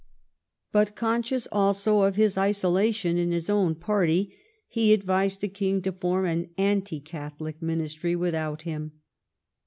[0.71, 4.35] But conscious also of his isolation in his own party,
[4.67, 8.93] he advised the King to form an Anti Catholic Ministry without him.''